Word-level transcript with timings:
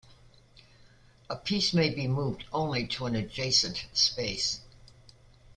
A 1.29 1.35
piece 1.35 1.75
may 1.75 1.91
be 1.93 2.07
moved 2.07 2.45
only 2.51 2.87
to 2.87 3.05
an 3.05 3.15
adjacent 3.15 3.85
space. 3.93 4.61